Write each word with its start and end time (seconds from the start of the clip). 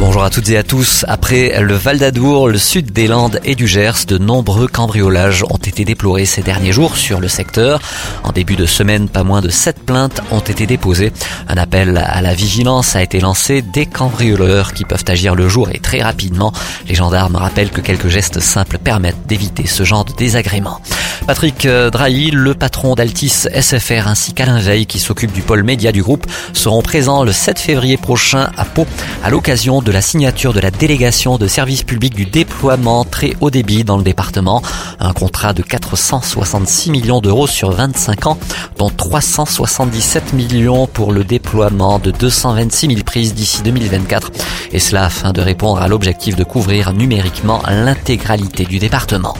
Bonjour 0.00 0.24
à 0.24 0.30
toutes 0.30 0.48
et 0.50 0.56
à 0.56 0.64
tous. 0.64 1.04
Après 1.06 1.62
le 1.62 1.74
Val 1.74 1.98
d'Adour, 1.98 2.48
le 2.48 2.58
sud 2.58 2.92
des 2.92 3.06
Landes 3.06 3.38
et 3.44 3.54
du 3.54 3.68
Gers, 3.68 4.06
de 4.08 4.18
nombreux 4.18 4.66
cambriolages 4.66 5.44
ont 5.48 5.56
été 5.56 5.84
déplorés 5.84 6.24
ces 6.24 6.42
derniers 6.42 6.72
jours 6.72 6.96
sur 6.96 7.20
le 7.20 7.28
secteur. 7.28 7.80
En 8.24 8.32
début 8.32 8.56
de 8.56 8.66
semaine, 8.66 9.08
pas 9.08 9.22
moins 9.22 9.40
de 9.40 9.50
7 9.50 9.84
plaintes 9.86 10.20
ont 10.32 10.40
été 10.40 10.66
déposées. 10.66 11.12
Un 11.48 11.56
appel 11.56 11.96
à 11.96 12.20
la 12.22 12.34
vigilance 12.34 12.96
a 12.96 13.02
été 13.02 13.20
lancé 13.20 13.62
des 13.62 13.86
cambrioleurs 13.86 14.74
qui 14.74 14.84
peuvent 14.84 15.04
agir 15.06 15.36
le 15.36 15.48
jour 15.48 15.68
et 15.72 15.78
très 15.78 16.02
rapidement. 16.02 16.52
Les 16.88 16.96
gendarmes 16.96 17.36
rappellent 17.36 17.70
que 17.70 17.80
quelques 17.80 18.08
gestes 18.08 18.40
simples 18.40 18.78
permettent 18.78 19.26
d'éviter 19.28 19.66
ce 19.66 19.84
genre 19.84 20.04
de 20.04 20.12
désagrément. 20.12 20.80
Patrick 21.26 21.64
euh, 21.64 21.88
Drahi, 21.90 22.30
le 22.32 22.54
patron 22.54 22.94
d'Altis 22.94 23.46
SFR 23.48 24.08
ainsi 24.08 24.34
qu'Alain 24.34 24.58
Veil 24.58 24.84
qui 24.86 24.98
s'occupe 24.98 25.32
du 25.32 25.40
pôle 25.40 25.62
média 25.62 25.90
du 25.90 26.02
groupe 26.02 26.26
seront 26.52 26.82
présents 26.82 27.24
le 27.24 27.32
7 27.32 27.58
février 27.58 27.96
prochain 27.96 28.50
à 28.58 28.64
Pau 28.66 28.86
à 29.22 29.30
l'occasion 29.30 29.80
de 29.84 29.92
la 29.92 30.00
signature 30.00 30.52
de 30.52 30.60
la 30.60 30.70
délégation 30.70 31.36
de 31.36 31.46
service 31.46 31.82
public 31.82 32.14
du 32.14 32.24
déploiement 32.24 33.04
très 33.04 33.34
haut 33.40 33.50
débit 33.50 33.84
dans 33.84 33.98
le 33.98 34.02
département. 34.02 34.62
Un 34.98 35.12
contrat 35.12 35.52
de 35.52 35.62
466 35.62 36.90
millions 36.90 37.20
d'euros 37.20 37.46
sur 37.46 37.70
25 37.70 38.26
ans, 38.26 38.38
dont 38.78 38.90
377 38.90 40.32
millions 40.32 40.86
pour 40.86 41.12
le 41.12 41.22
déploiement 41.22 41.98
de 41.98 42.10
226 42.10 42.86
000 42.88 43.00
prises 43.04 43.34
d'ici 43.34 43.62
2024. 43.62 44.30
Et 44.72 44.78
cela 44.78 45.04
afin 45.04 45.32
de 45.32 45.40
répondre 45.40 45.80
à 45.80 45.88
l'objectif 45.88 46.34
de 46.34 46.44
couvrir 46.44 46.92
numériquement 46.92 47.62
l'intégralité 47.68 48.64
du 48.64 48.78
département. 48.78 49.34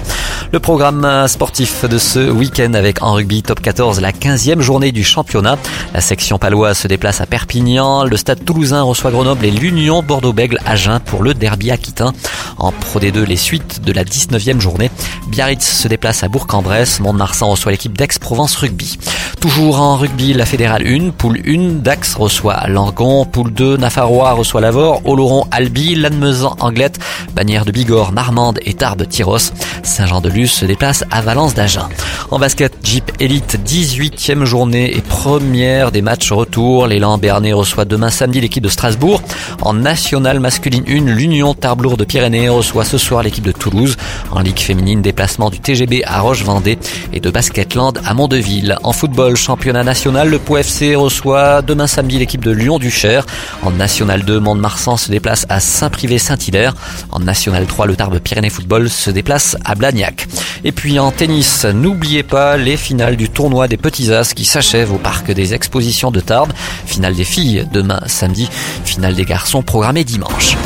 Le 0.53 0.61
programme 0.61 1.27
sportif 1.27 1.85
de 1.85 1.99
ce 1.99 2.31
week-end 2.31 2.75
avec 2.75 3.03
en 3.03 3.15
rugby 3.15 3.43
top 3.43 3.61
14 3.61 4.01
la 4.01 4.13
15e 4.13 4.61
journée 4.61 4.93
du 4.93 5.03
championnat. 5.03 5.59
La 5.93 6.01
section 6.01 6.39
paloise 6.39 6.79
se 6.79 6.87
déplace 6.87 7.21
à 7.21 7.27
Perpignan, 7.27 8.05
le 8.05 8.17
stade 8.17 8.45
toulousain 8.45 8.83
reçoit 8.83 9.11
Grenoble 9.11 9.45
et 9.47 9.51
l'Union 9.51 10.03
Bordeaux-Bègle 10.35 10.59
Agen 10.67 10.99
pour 10.99 11.23
le 11.23 11.33
derby 11.33 11.71
aquitain. 11.71 12.13
En 12.59 12.73
Pro 12.73 12.99
D2, 12.99 13.25
les 13.25 13.37
suites 13.37 13.83
de 13.83 13.93
la 13.93 14.05
19e 14.05 14.61
journée. 14.61 14.91
Biarritz 15.29 15.65
se 15.65 15.89
déplace 15.89 16.23
à 16.25 16.29
Bourg-en-Bresse, 16.29 17.01
Mont-de-Marsan 17.01 17.49
reçoit 17.49 17.73
l'équipe 17.73 17.97
d'Aix-Provence 17.97 18.57
Rugby. 18.57 18.99
Toujours 19.45 19.79
en 19.79 19.99
rugby, 19.99 20.33
la 20.33 20.47
fédérale 20.47 20.87
1, 20.87 21.11
poule 21.11 21.39
1, 21.47 21.83
Dax 21.83 22.15
reçoit 22.15 22.67
Langon, 22.67 23.27
poule 23.27 23.53
2, 23.53 23.77
Nafarrois 23.77 24.33
reçoit 24.33 24.63
Lavore, 24.63 25.03
Oloron, 25.05 25.45
Albi, 25.51 25.95
Lannemezan, 25.97 26.57
Anglette, 26.61 26.99
Bannière 27.37 27.67
de 27.67 27.71
Bigorre, 27.71 28.11
Marmande 28.11 28.59
et 28.65 28.73
Tarbes, 28.73 29.07
Tyros. 29.07 29.53
Saint-Jean-de-Luz 29.83 30.51
se 30.51 30.65
déplace 30.65 31.05
à 31.11 31.21
Valence 31.21 31.53
d'Agen. 31.53 31.91
En 32.31 32.39
basket, 32.39 32.73
Jeep 32.83 33.13
Elite, 33.21 33.59
18e 33.67 34.45
journée 34.45 34.97
et 34.97 35.03
première 35.03 35.93
des 35.93 36.01
matchs 36.01 36.33
retour. 36.33 36.87
L'élan 36.87 37.19
Bernet 37.19 37.53
reçoit 37.53 37.85
demain 37.85 38.09
samedi 38.09 38.41
l'équipe 38.41 38.65
de 38.65 38.71
Strasbourg. 38.71 39.21
En 39.61 39.75
nationale 39.75 40.41
masculine 40.41 40.85
1, 40.89 41.15
l'Union 41.15 41.53
Tarbes 41.53 41.97
de 41.99 42.05
Pyrénées 42.05 42.49
reçoit 42.49 42.87
ce 42.87 42.97
soir 42.97 43.23
l'équipe 43.23 43.45
de 43.45 43.53
Toulouse. 43.53 43.99
En 44.31 44.41
Ligue 44.41 44.59
féminine, 44.59 45.03
déplacement 45.03 45.51
du 45.51 45.61
TGB 45.61 46.03
à 46.07 46.21
Roche-Vendée 46.21 46.79
et 47.13 47.21
de 47.21 47.31
Basketland 47.31 48.01
à 48.07 48.15
Mondeville. 48.15 48.79
En 48.83 48.93
football, 48.93 49.34
championnat 49.35 49.85
national, 49.85 50.29
le 50.29 50.39
Pau 50.39 50.57
FC 50.57 50.95
reçoit 50.95 51.63
demain 51.63 51.87
samedi 51.87 52.19
l'équipe 52.19 52.45
de 52.45 52.51
Lyon-Duchère. 52.51 53.27
En 53.63 53.71
National 53.71 54.23
2, 54.23 54.41
Mont-de-Marsan 54.41 54.97
se 54.97 55.11
déplace 55.11 55.47
à 55.49 55.61
Saint-Privé-Saint-Hilaire. 55.61 56.75
En 57.11 57.21
National 57.21 57.67
3, 57.67 57.87
le 57.87 57.97
Tarbes 57.97 58.19
Pyrénées 58.19 58.51
Football 58.51 58.91
se 58.91 59.11
déplace 59.11 59.57
à 59.65 59.75
Blagnac. 59.75 60.27
Et 60.65 60.73
puis 60.73 60.99
en 60.99 61.11
tennis, 61.11 61.65
n'oubliez 61.65 62.23
pas 62.23 62.57
les 62.57 62.77
finales 62.77 63.17
du 63.17 63.29
tournoi 63.29 63.69
des 63.69 63.77
Petits 63.77 64.13
As 64.13 64.35
qui 64.35 64.45
s'achèvent 64.45 64.93
au 64.93 64.99
parc 64.99 65.31
des 65.31 65.55
expositions 65.55 66.11
de 66.11 66.21
Tarbes. 66.21 66.53
Finale 66.87 67.15
des 67.15 67.25
filles 67.25 67.67
demain 67.73 68.01
samedi, 68.07 68.49
finale 68.85 69.15
des 69.15 69.25
garçons 69.25 69.63
programmée 69.63 70.05
dimanche. 70.05 70.57